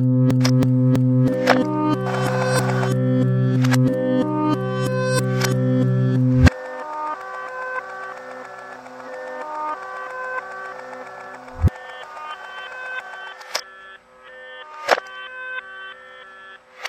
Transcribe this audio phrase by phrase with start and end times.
[0.00, 0.49] Mm-hmm.